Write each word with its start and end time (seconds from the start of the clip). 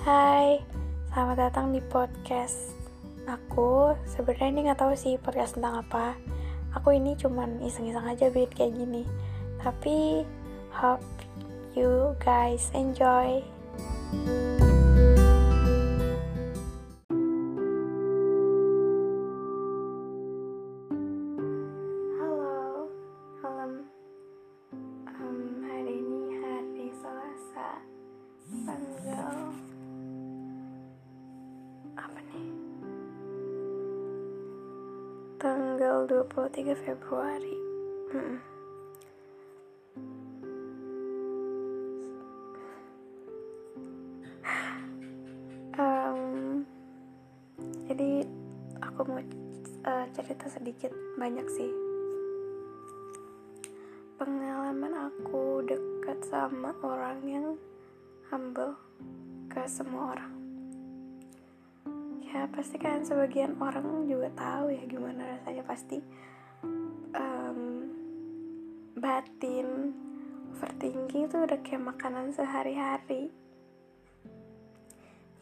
Hai, 0.00 0.56
selamat 1.12 1.36
datang 1.36 1.76
di 1.76 1.84
podcast 1.84 2.72
aku. 3.28 3.92
Sebenarnya 4.08 4.48
ini 4.48 4.60
nggak 4.64 4.80
tahu 4.80 4.96
sih 4.96 5.20
podcast 5.20 5.60
tentang 5.60 5.84
apa. 5.84 6.16
Aku 6.72 6.96
ini 6.96 7.12
cuman 7.20 7.60
iseng-iseng 7.60 8.08
aja 8.08 8.32
bikin 8.32 8.48
kayak 8.56 8.72
gini. 8.80 9.04
Tapi 9.60 10.24
hope 10.72 11.04
you 11.76 12.16
guys 12.16 12.72
enjoy. 12.72 13.44
Halo, 14.16 14.69
23 36.20 36.76
Februari. 36.76 37.56
Em, 45.80 46.60
jadi 47.88 48.28
aku 48.84 49.00
mau 49.08 49.16
eh, 49.16 50.06
cerita 50.12 50.44
sedikit 50.52 50.92
banyak 51.16 51.48
sih. 51.48 51.72
Pengalaman 54.20 55.08
aku 55.08 55.64
dekat 55.64 56.20
sama 56.28 56.76
orang 56.84 57.24
yang 57.24 57.56
humble 58.28 58.76
ke 59.48 59.64
semua 59.64 60.12
orang 60.12 60.39
ya 62.30 62.46
pasti 62.46 62.78
kan 62.78 63.02
sebagian 63.02 63.58
orang 63.58 64.06
juga 64.06 64.30
tahu 64.38 64.70
ya 64.70 64.86
gimana 64.86 65.34
rasanya 65.34 65.66
pasti 65.66 65.98
em, 67.10 67.90
batin 68.94 69.90
overthinking 70.54 71.26
itu 71.26 71.36
udah 71.42 71.58
kayak 71.66 71.82
makanan 71.90 72.30
sehari-hari. 72.30 73.34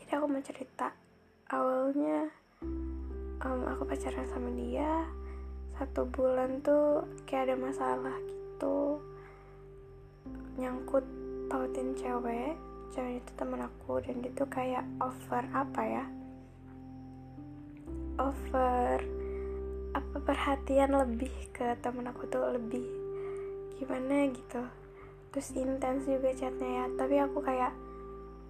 Jadi 0.01 0.13
aku 0.17 0.27
mau 0.33 0.41
cerita. 0.41 0.89
Awalnya 1.53 2.33
em, 3.45 3.61
aku 3.69 3.85
pacaran 3.85 4.25
sama 4.33 4.49
dia 4.57 5.05
satu 5.77 6.09
bulan 6.09 6.65
tuh 6.65 7.05
kayak 7.29 7.53
ada 7.53 7.57
masalah 7.61 8.17
gitu. 8.25 9.05
Nyangkut 10.57 11.05
pautin 11.53 11.93
cewek 11.93 12.57
cewek 12.89 13.21
itu 13.21 13.33
temen 13.37 13.61
aku 13.61 14.01
dan 14.01 14.25
dia 14.25 14.33
tuh 14.33 14.49
kayak 14.49 14.85
over 15.01 15.45
apa 15.53 15.83
ya 15.85 16.05
over 18.19 18.99
apa 19.95 20.17
perhatian 20.21 20.95
lebih 20.95 21.33
ke 21.55 21.75
temen 21.81 22.07
aku 22.11 22.27
tuh 22.27 22.55
lebih 22.55 22.85
gimana 23.79 24.29
gitu. 24.31 24.63
Terus 25.31 25.55
intens 25.55 26.05
juga 26.05 26.35
chatnya 26.35 26.69
ya 26.83 26.85
tapi 26.99 27.17
aku 27.23 27.39
kayak 27.41 27.73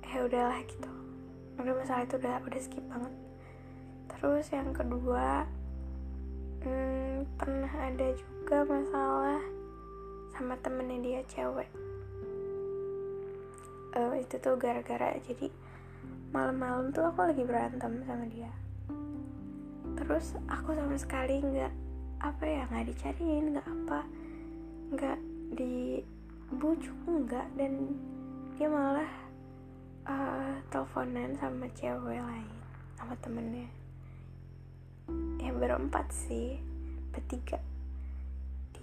ya 0.08 0.25
udahlah 0.25 0.60
gitu. 0.64 0.91
Udah 1.60 1.75
masalah 1.77 2.05
itu 2.08 2.16
udah 2.16 2.41
udah 2.42 2.60
skip 2.60 2.84
banget. 2.88 3.14
Terus 4.08 4.47
yang 4.50 4.70
kedua 4.72 5.44
hmm, 6.64 7.28
pernah 7.36 7.72
ada 7.77 8.08
juga 8.16 8.64
masalah 8.64 9.42
sama 10.32 10.56
temennya 10.64 10.98
dia 11.05 11.20
cewek. 11.28 11.70
Eh, 13.97 14.14
itu 14.20 14.36
tuh 14.41 14.56
gara-gara 14.56 15.16
jadi 15.25 15.48
malam-malam 16.28 16.92
tuh 16.92 17.08
aku 17.08 17.25
lagi 17.25 17.41
berantem 17.41 18.05
sama 18.05 18.28
dia 18.28 18.53
terus 20.08 20.32
aku 20.48 20.72
sama 20.72 20.96
sekali 20.96 21.44
nggak 21.44 21.68
apa 22.24 22.44
ya 22.48 22.64
nggak 22.72 22.88
dicariin 22.88 23.52
nggak 23.52 23.69
apa 23.69 24.00
nggak 24.88 25.19
dibujuk 25.52 26.96
nggak. 27.04 27.44
Dan 27.60 27.92
dia 28.56 28.72
malah 28.72 29.10
eh, 30.08 30.54
teleponan 30.72 31.36
sama 31.36 31.68
cewek 31.76 32.24
lain 32.24 32.48
sama 32.97 33.14
temennya. 33.20 33.68
Ya 35.44 35.52
berempat 35.52 36.08
sih 36.08 36.56
bertiga. 37.12 37.60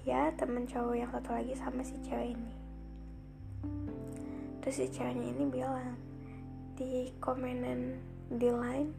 Dia 0.05 0.29
temen 0.37 0.69
cowok 0.69 0.93
yang 0.93 1.09
satu 1.09 1.33
lagi 1.33 1.57
sama 1.57 1.81
si 1.81 1.97
cewek 2.05 2.37
ini. 2.37 2.53
Terus 4.61 4.77
si 4.77 4.85
ceweknya 4.93 5.33
ini 5.33 5.45
bilang 5.49 5.97
di 6.77 7.09
komenan 7.17 7.97
di 8.29 8.49
line 8.51 8.91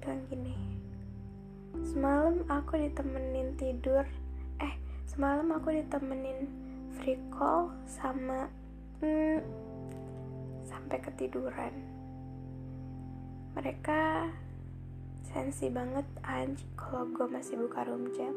bilang 0.00 0.20
gini 0.28 0.79
semalam 1.84 2.44
aku 2.46 2.76
ditemenin 2.76 3.56
tidur. 3.56 4.04
Eh 4.60 4.74
semalam 5.08 5.48
aku 5.54 5.72
ditemenin 5.72 6.48
free 7.00 7.18
call 7.32 7.72
sama 7.88 8.48
hmm, 9.00 9.40
sampai 10.64 10.98
ketiduran. 11.00 11.74
Mereka 13.56 14.30
sensi 15.26 15.70
banget 15.70 16.06
anjing 16.26 16.70
kalau 16.76 17.06
gue 17.10 17.26
masih 17.26 17.58
buka 17.58 17.86
room 17.86 18.10
chat. 18.14 18.34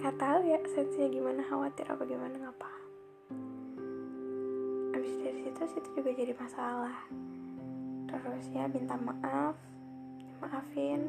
Nggak 0.00 0.16
tahu 0.16 0.40
ya 0.48 0.58
sensinya 0.64 1.08
gimana 1.12 1.40
khawatir 1.44 1.84
apa 1.88 2.02
gimana 2.08 2.34
nggak 2.36 2.56
paham. 2.56 2.84
Abis 4.96 5.12
dari 5.20 5.40
situ 5.44 5.62
situ 5.76 5.88
juga 6.00 6.10
jadi 6.16 6.32
masalah. 6.36 6.96
Terus 8.08 8.44
ya 8.50 8.64
minta 8.66 8.96
maaf 8.98 9.69
maafin. 10.40 11.00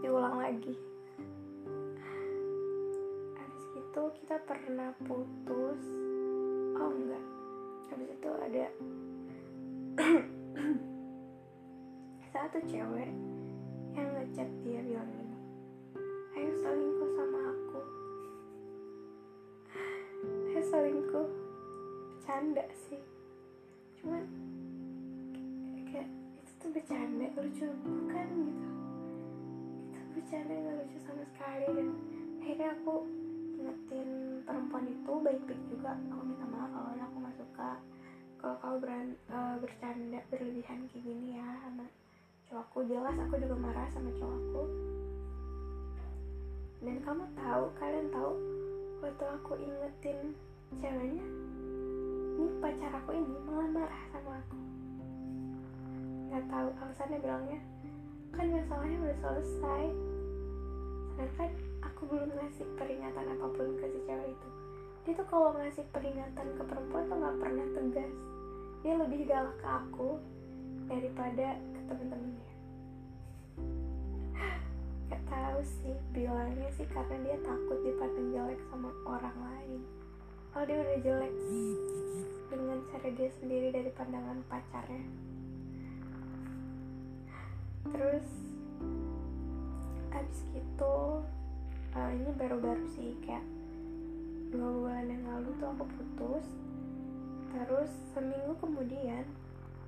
Diulang 0.00 0.38
lagi. 0.38 0.74
Habis 3.34 3.66
itu 3.74 4.02
kita 4.22 4.36
pernah 4.46 4.94
putus. 5.02 5.82
Oh 6.78 6.90
enggak. 6.90 7.24
Habis 7.90 8.08
itu 8.14 8.30
ada 8.30 8.66
satu 12.32 12.58
cewek 12.68 13.10
yang 13.96 14.08
ngechat 14.12 14.48
dia 14.60 14.84
bilang 14.84 15.08
gini 15.08 15.36
ayo 16.36 16.52
selingkuh 16.60 17.10
sama 17.16 17.38
aku. 17.48 17.80
Ayo 20.52 20.60
selingkuh. 20.68 21.28
Bercanda 22.26 22.66
sih. 22.74 23.00
Cuman 23.96 24.26
bercanda 26.76 27.26
lucu 27.40 27.64
bukan 27.64 28.28
gitu. 28.44 28.68
Itu 29.88 30.00
bercanda 30.12 30.52
nggak 30.52 30.76
lucu 30.84 30.98
sama 31.00 31.24
sekali. 31.32 31.66
Dan 31.72 31.88
akhirnya 32.44 32.68
aku 32.76 32.94
ingetin 33.56 34.08
perempuan 34.44 34.84
itu 34.84 35.12
baik-baik 35.24 35.62
juga. 35.72 35.96
Aku 36.12 36.20
minta 36.28 36.44
maaf 36.44 36.68
kalau 36.68 36.92
aku 37.00 37.16
nggak 37.24 37.36
suka. 37.40 37.70
Kalau 38.36 38.54
kau 38.60 38.76
beran, 38.76 39.16
eh, 39.32 39.56
bercanda 39.64 40.20
berlebihan 40.28 40.84
kayak 40.92 41.00
gini 41.00 41.40
ya 41.40 41.48
sama 41.64 41.88
cowokku 42.46 42.86
jelas 42.86 43.16
aku 43.26 43.34
juga 43.42 43.58
marah 43.58 43.88
sama 43.90 44.06
cowokku 44.14 44.62
dan 46.78 46.96
kamu 47.02 47.24
tahu 47.34 47.64
kalian 47.74 48.06
tahu 48.14 48.32
waktu 49.02 49.24
aku 49.34 49.52
ingetin 49.58 50.18
ceweknya 50.78 51.26
ini 52.38 52.46
pacar 52.62 52.92
aku 53.02 53.18
ini 53.18 53.34
malah 53.50 53.66
marah 53.74 54.02
sama 54.14 54.38
aku 54.38 54.75
tahu 56.46 56.68
alasannya 56.78 57.18
bilangnya 57.22 57.60
kan 58.36 58.46
masalahnya 58.52 58.98
udah 59.00 59.18
selesai. 59.24 59.84
Sedangkan 61.16 61.50
aku 61.80 62.00
belum 62.04 62.30
ngasih 62.36 62.66
peringatan 62.76 63.26
apa 63.32 63.46
pun 63.48 63.68
ke 63.80 63.86
si 63.88 64.00
cewek 64.04 64.28
itu. 64.28 64.48
Dia 65.08 65.12
tuh 65.16 65.26
kalau 65.32 65.50
ngasih 65.56 65.84
peringatan 65.94 66.46
ke 66.58 66.62
perempuan 66.66 67.08
tuh 67.08 67.16
nggak 67.16 67.36
pernah 67.40 67.66
tegas. 67.72 68.12
Dia 68.84 68.94
lebih 69.00 69.20
galak 69.24 69.56
ke 69.56 69.66
aku 69.66 70.10
daripada 70.86 71.56
ke 71.56 71.80
temen-temennya. 71.88 72.54
Gak 75.10 75.22
tahu 75.30 75.58
sih 75.62 75.94
bilangnya 76.10 76.66
sih 76.74 76.86
karena 76.90 77.16
dia 77.22 77.38
takut 77.46 77.78
dipandang 77.82 78.28
jelek 78.34 78.60
sama 78.70 78.90
orang 79.06 79.38
lain. 79.38 79.80
Kalau 80.50 80.64
dia 80.66 80.78
udah 80.82 80.98
jelek 81.02 81.34
dengan 82.50 82.78
cara 82.90 83.08
dia 83.14 83.30
sendiri 83.38 83.68
dari 83.74 83.90
pandangan 83.94 84.38
pacarnya 84.46 85.02
terus 87.92 88.26
abis 90.14 90.40
gitu 90.56 91.22
eh, 91.94 92.10
ini 92.16 92.30
baru-baru 92.34 92.84
sih 92.96 93.14
kayak 93.22 93.44
dua 94.50 94.68
bulan 94.72 95.06
yang 95.10 95.24
lalu 95.26 95.50
tuh 95.58 95.68
aku 95.74 95.84
putus. 95.84 96.46
Terus 97.52 97.92
seminggu 98.12 98.52
kemudian 98.60 99.24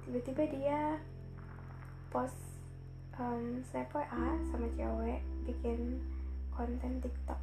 tiba-tiba 0.04 0.42
dia 0.50 0.80
post 2.08 2.36
um, 3.20 3.60
WA 3.72 4.26
sama 4.50 4.68
cewek 4.76 5.20
bikin 5.44 6.00
konten 6.52 7.00
TikTok. 7.00 7.40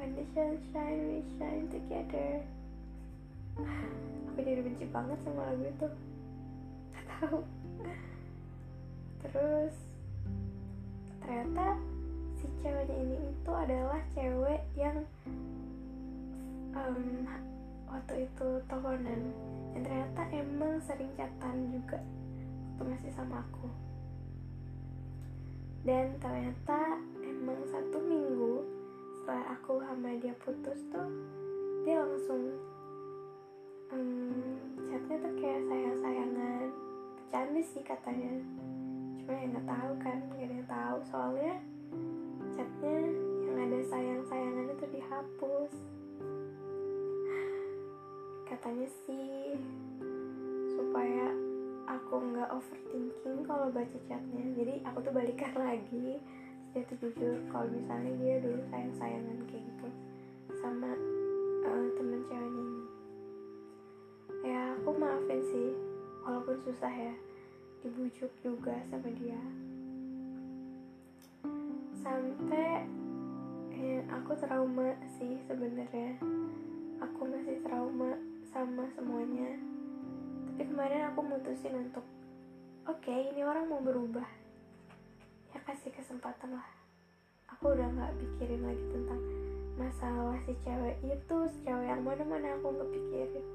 When 0.00 0.16
the 0.16 0.24
sun 0.32 0.56
shine, 0.72 1.02
we 1.12 1.20
shine 1.36 1.68
together. 1.68 2.40
Aku 4.32 4.38
jadi 4.40 4.64
benci 4.64 4.88
banget 4.88 5.20
sama 5.24 5.52
lagu 5.52 5.64
itu. 5.68 5.88
Gak 6.96 7.04
tahu. 7.20 7.38
Terus 9.22 9.76
ternyata 11.22 11.78
si 12.38 12.46
ceweknya 12.60 12.96
ini 12.98 13.18
itu 13.30 13.52
adalah 13.54 14.00
cewek 14.14 14.62
yang 14.74 14.98
um, 16.74 17.26
waktu 17.86 18.26
itu 18.26 18.48
teleponan. 18.66 19.22
Dan 19.72 19.80
ternyata 19.88 20.22
emang 20.34 20.76
sering 20.84 21.08
chatan 21.16 21.72
juga 21.72 21.98
waktu 22.82 22.82
masih 22.98 23.12
sama 23.14 23.40
aku. 23.40 23.70
Dan 25.86 26.18
ternyata 26.18 26.98
emang 27.22 27.62
satu 27.70 27.98
minggu 28.02 28.66
setelah 29.22 29.54
aku 29.54 29.82
sama 29.86 30.18
dia 30.18 30.34
putus 30.42 30.78
tuh 30.90 31.08
dia 31.82 31.98
langsung 31.98 32.54
um, 33.94 34.58
chatnya 34.90 35.16
tuh 35.22 35.34
kayak 35.38 35.62
sayang-sayangan. 35.66 36.66
Bercanda 37.18 37.60
sih 37.62 37.82
katanya 37.86 38.34
cuma 39.22 39.38
ya 39.38 39.46
nggak 39.54 39.68
tahu 39.70 39.92
kan 40.02 40.18
gak 40.34 40.42
ada 40.42 40.54
yang 40.58 40.66
tahu. 40.66 40.96
Soalnya 41.06 41.54
chatnya 42.58 42.98
yang 43.46 43.56
ada 43.62 43.78
sayang-sayangan 43.86 44.66
itu 44.74 44.86
dihapus. 44.98 45.72
Katanya 48.50 48.88
sih 49.06 49.54
supaya 50.74 51.30
aku 51.86 52.14
nggak 52.18 52.50
overthinking 52.50 53.38
kalau 53.46 53.70
baca 53.70 53.98
chatnya. 54.10 54.44
Jadi 54.58 54.82
aku 54.90 54.98
tuh 55.06 55.14
balikan 55.14 55.54
lagi. 55.70 56.18
Dia 56.74 56.82
tuh 56.90 56.98
jujur 56.98 57.36
kalau 57.52 57.70
misalnya 57.70 58.10
dia 58.18 58.34
dulu 58.42 58.58
sayang 58.74 58.94
sayangan 58.98 59.38
kayak 59.46 59.62
gitu 59.70 59.88
sama 60.56 60.90
uh, 61.68 61.88
temen 61.94 62.20
ceweknya 62.26 62.62
ini. 62.64 62.84
Ya 64.42 64.60
aku 64.82 64.90
maafin 64.98 65.40
sih 65.52 65.70
walaupun 66.26 66.58
susah 66.64 66.90
ya 66.90 67.14
dibujuk 67.82 68.30
juga 68.46 68.78
sama 68.86 69.10
dia. 69.18 69.42
Sampai 71.98 72.86
ya, 73.74 73.98
aku 74.14 74.38
trauma 74.38 74.94
sih 75.18 75.42
sebenarnya. 75.50 76.14
Aku 77.02 77.26
masih 77.26 77.58
trauma 77.66 78.14
sama 78.46 78.86
semuanya. 78.94 79.58
Tapi 80.46 80.62
kemarin 80.70 81.10
aku 81.10 81.26
mutusin 81.26 81.74
untuk 81.74 82.06
oke 82.86 83.02
okay, 83.02 83.34
ini 83.34 83.42
orang 83.42 83.66
mau 83.66 83.82
berubah. 83.82 84.26
Ya 85.50 85.58
kasih 85.66 85.90
kesempatan 85.90 86.54
lah. 86.54 86.68
Aku 87.58 87.74
udah 87.74 87.90
nggak 87.90 88.14
pikirin 88.22 88.62
lagi 88.62 88.86
tentang 88.94 89.20
masalah 89.74 90.38
si 90.46 90.54
cewek 90.62 91.02
itu 91.02 91.36
si 91.50 91.58
cewek 91.66 91.90
yang 91.90 92.06
mana 92.06 92.22
mana 92.22 92.54
aku 92.54 92.78
nggak 92.78 92.90
pikirin. 92.94 93.46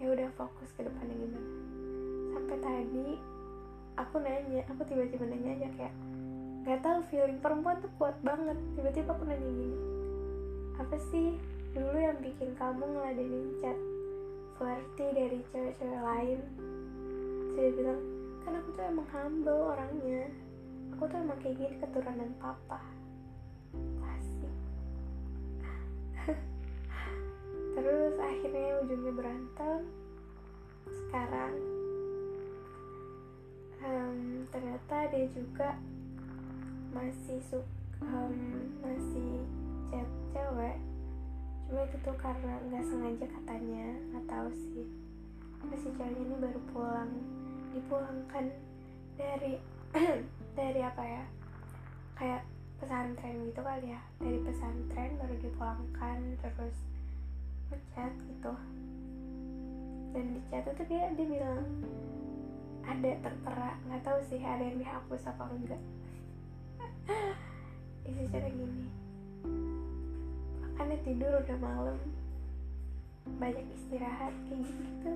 Ya 0.00 0.06
udah 0.16 0.28
fokus 0.32 0.72
ke 0.72 0.80
depannya 0.80 1.12
gimana. 1.12 1.50
Sampai 2.32 2.58
tadi 2.64 3.33
aku 3.94 4.18
nanya 4.18 4.66
aku 4.66 4.82
tiba-tiba 4.86 5.24
nanya 5.26 5.50
aja 5.54 5.68
kayak 5.78 5.94
nggak 6.64 6.80
tahu 6.80 6.98
feeling 7.12 7.38
perempuan 7.38 7.78
tuh 7.84 7.92
kuat 8.00 8.16
banget. 8.24 8.56
Tiba-tiba 8.74 9.14
aku 9.14 9.24
nanya 9.28 9.50
gini 9.50 9.78
apa 10.74 10.98
sih 11.10 11.38
dulu 11.74 11.98
yang 11.98 12.18
bikin 12.18 12.54
kamu 12.58 12.82
ngeladenin 12.82 13.46
chat 13.62 13.78
flirty 14.58 15.06
dari 15.14 15.38
cewek-cewek 15.54 16.02
lain? 16.02 16.40
Saya 17.54 17.70
bilang 17.78 18.00
kan 18.42 18.52
aku 18.58 18.68
tuh 18.74 18.84
emang 18.84 19.08
humble 19.14 19.62
orangnya. 19.74 20.26
Aku 20.94 21.06
tuh 21.10 21.18
emang 21.18 21.38
kayak 21.42 21.58
gini 21.58 21.74
keturunan 21.78 22.30
papa. 22.38 22.82
Klasik 23.74 24.54
terus 27.74 28.14
akhirnya 28.18 28.82
ujungnya 28.82 29.12
berantem. 29.14 29.80
Sekarang 30.90 31.83
um, 33.84 34.48
ternyata 34.48 34.96
dia 35.12 35.26
juga 35.30 35.76
masih 36.96 37.38
suka 37.44 37.64
um, 38.00 38.72
masih 38.80 39.44
chat 39.92 40.08
cewek. 40.32 40.76
Cuma 41.68 41.80
itu 41.88 41.96
tuh 42.04 42.16
karena 42.16 42.54
nggak 42.70 42.84
sengaja 42.84 43.26
katanya 43.28 43.86
nggak 44.12 44.26
tahu 44.28 44.48
sih. 44.52 44.88
Si 45.74 45.90
ceweknya 45.96 46.22
ini 46.22 46.36
baru 46.38 46.60
pulang 46.70 47.12
dipulangkan 47.74 48.46
dari 49.18 49.58
dari 50.58 50.80
apa 50.80 51.02
ya 51.02 51.24
kayak 52.14 52.42
pesantren 52.78 53.50
gitu 53.50 53.60
kali 53.60 53.92
ya. 53.92 54.00
Dari 54.22 54.38
pesantren 54.44 55.18
baru 55.18 55.34
dipulangkan 55.40 56.18
terus 56.40 56.76
ngechat 57.72 58.12
gitu. 58.22 58.54
Dan 60.14 60.24
di 60.38 60.40
chat 60.46 60.62
itu 60.62 60.82
dia 60.86 61.10
dia 61.18 61.26
bilang 61.26 61.64
ada 62.84 63.10
tertera. 63.20 63.70
Nggak 63.88 64.02
tahu 64.04 64.18
sih 64.28 64.40
ada 64.40 64.62
yang 64.62 64.78
dihapus 64.80 65.22
apa 65.28 65.44
enggak. 65.50 65.82
Isi 68.08 68.24
chatnya 68.28 68.50
gini. 68.52 68.86
Makanya 70.60 70.96
tidur 71.04 71.32
udah 71.40 71.58
malam. 71.60 71.98
Banyak 73.40 73.66
istirahat 73.72 74.34
kayak 74.48 74.68
gitu. 74.68 75.12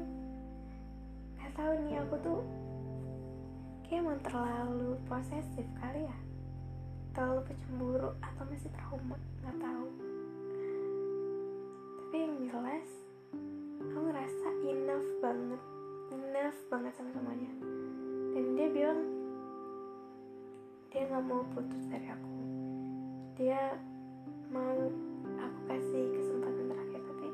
Nggak 1.36 1.52
tahu 1.56 1.72
nih 1.84 1.96
aku 2.00 2.16
tuh 2.24 2.40
kayak 3.88 4.04
emang 4.04 4.20
terlalu 4.24 4.96
posesif 5.08 5.66
kali 5.80 6.08
ya. 6.08 6.18
Terlalu 7.12 7.40
pecemburu 7.52 8.10
atau 8.24 8.42
masih 8.48 8.70
trauma 8.72 9.16
nggak 9.44 9.58
tahu. 9.60 9.88
Tapi 11.98 12.16
yang 12.16 12.36
jelas 12.48 12.88
aku 13.78 13.96
ngerasa 14.08 14.48
enough 14.64 15.08
banget 15.20 15.62
enough 16.12 16.58
banget 16.72 16.92
sama 16.96 17.10
semuanya. 17.12 17.50
Dan 18.32 18.44
dia 18.56 18.68
bilang 18.72 19.00
dia 20.88 21.04
nggak 21.04 21.24
mau 21.28 21.44
putus 21.52 21.84
dari 21.92 22.08
aku. 22.08 22.36
Dia 23.36 23.76
mau 24.48 24.88
aku 25.36 25.60
kasih 25.68 26.04
kesempatan 26.16 26.64
terakhir 26.72 27.00
tapi 27.04 27.28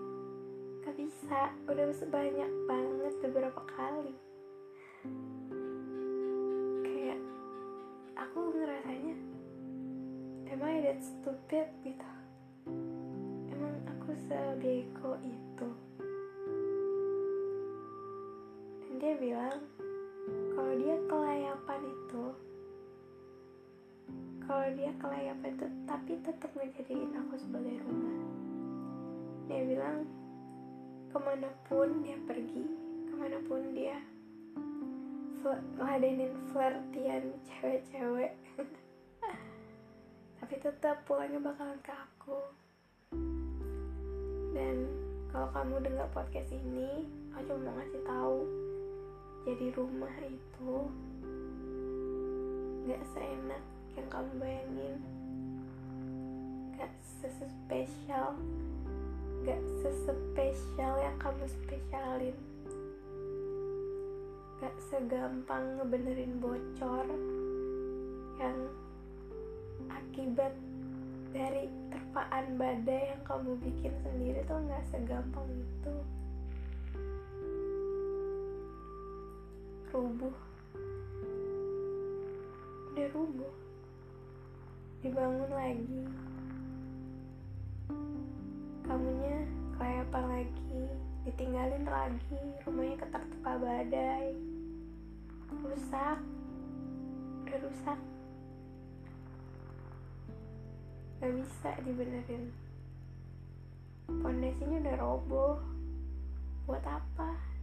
gak 0.83 0.95
bisa. 0.99 1.41
Udah 1.71 1.87
sebanyak 1.95 2.51
banget 2.67 3.15
beberapa 3.23 3.63
kali. 3.79 4.15
Kayak 6.83 7.21
aku 8.19 8.39
ngerasanya 8.59 9.17
am 10.51 10.63
I 10.67 10.83
that 10.83 11.01
stupid 11.03 11.71
gitu. 11.87 12.11
Emang 13.55 13.75
aku 13.87 14.19
sebego 14.27 15.15
itu 15.23 15.44
dia 19.15 19.31
bilang 19.31 19.63
kalau 20.59 20.75
dia 20.75 20.99
kelayapan 21.07 21.81
itu 21.87 22.25
kalau 24.43 24.67
dia 24.75 24.91
kelayapan 24.99 25.55
itu 25.55 25.67
tapi 25.87 26.13
tetap 26.19 26.51
ngejadiin 26.59 27.15
aku 27.23 27.39
sebagai 27.39 27.79
rumah. 27.87 28.19
Dia 29.47 29.63
bilang 29.71 30.03
ke 31.15 31.19
mana 31.23 31.47
pun 31.71 32.03
dia 32.03 32.19
pergi 32.27 32.67
ke 33.07 33.15
mana 33.15 33.39
pun 33.47 33.63
dia 33.71 34.03
ladenin 35.79 36.35
flirtian 36.51 37.39
cewek-cewek 37.47 38.35
tapi 40.43 40.55
tetap 40.59 41.07
pulangnya 41.07 41.39
bakalan 41.39 41.79
ke 41.87 41.95
aku. 41.95 42.39
Dan 44.59 44.91
kalau 45.31 45.47
kamu 45.55 45.87
dengar 45.87 46.11
podcast 46.11 46.51
ini 46.51 47.07
aku 47.31 47.55
cuma 47.55 47.71
mau 47.71 47.79
ngasih 47.79 48.03
tahu 48.03 48.39
jadi 49.45 49.77
rumah 49.77 50.17
itu 50.25 50.73
gak 52.89 53.05
seenak 53.13 53.65
yang 53.97 54.09
kamu 54.09 54.33
bayangin. 54.41 54.97
Gak 56.81 56.93
sespesial 57.21 58.35
gak 59.45 59.61
sespesial 59.85 60.95
yang 61.05 61.17
kamu 61.21 61.45
spesialin. 61.45 62.37
Gak 64.65 64.77
segampang 64.89 65.77
ngebenerin 65.77 66.41
bocor 66.41 67.05
yang 68.41 68.59
akibat 69.93 70.57
dari 71.37 71.69
terpaan 71.93 72.57
badai 72.57 73.13
yang 73.13 73.23
kamu 73.29 73.53
bikin 73.61 73.93
sendiri 74.01 74.41
tuh 74.49 74.57
gak 74.65 74.85
segampang 74.89 75.45
itu 75.53 75.95
rubuh. 79.95 80.35
Udah 82.91 83.07
rubuh. 83.15 83.55
Dibangun 85.07 85.51
lagi. 85.55 86.03
Kamunya 88.83 89.47
kelayapan 89.79 90.25
lagi. 90.27 90.83
Ditinggalin 91.23 91.87
lagi. 91.87 92.43
Rumahnya 92.67 93.07
keterpa 93.07 93.53
badai. 93.63 94.35
Rusak. 95.63 96.19
Udah 97.47 97.59
rusak. 97.63 97.99
Gak 101.23 101.31
bisa 101.39 101.71
dibenerin. 101.87 102.51
Pondasinya 104.11 104.91
udah 104.91 104.97
roboh. 104.99 105.57
Buat 106.67 106.83
apa 106.83 107.54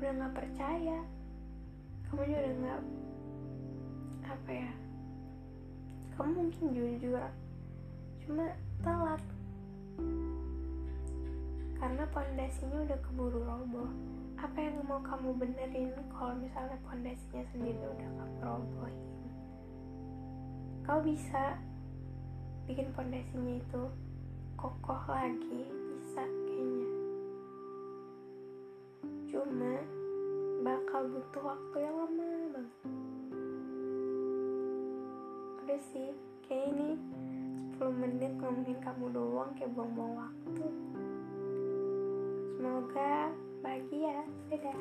udah 0.00 0.10
nggak 0.16 0.34
percaya. 0.34 0.98
Kamu 2.08 2.20
juga 2.24 2.40
udah 2.40 2.54
nggak 2.56 2.80
apa 4.30 4.52
ya 4.54 4.70
kamu 6.20 6.36
mungkin 6.36 6.76
jujur 6.76 7.16
cuma 8.20 8.52
telat. 8.84 9.24
Karena 11.80 12.04
pondasinya 12.12 12.84
udah 12.84 12.98
keburu 13.08 13.40
roboh. 13.40 13.88
Apa 14.36 14.56
yang 14.60 14.84
mau 14.84 15.00
kamu 15.00 15.32
benerin 15.40 15.96
kalau 16.12 16.36
misalnya 16.36 16.76
pondasinya 16.84 17.40
sendiri 17.56 17.80
udah 17.80 18.10
kamu 18.20 18.36
robohin? 18.44 19.00
Kau 20.84 21.00
bisa 21.00 21.56
bikin 22.68 22.92
pondasinya 22.92 23.56
itu 23.56 23.82
kokoh 24.60 25.00
lagi 25.08 25.72
bisa 25.72 26.20
cuma 29.40 29.80
bakal 30.60 31.08
butuh 31.08 31.56
waktu 31.56 31.76
yang 31.80 31.96
lama 31.96 32.28
banget. 32.52 32.68
Udah 35.64 35.80
sih 35.96 36.12
kayak 36.44 36.76
ini. 36.76 37.00
10 37.80 37.96
menit 37.96 38.36
ngomongin 38.36 38.76
kamu 38.84 39.08
doang 39.16 39.56
kayak 39.56 39.72
buang-buang 39.72 40.12
waktu. 40.20 40.66
Semoga 42.60 43.32
bahagia 43.64 44.28
dadah 44.52 44.80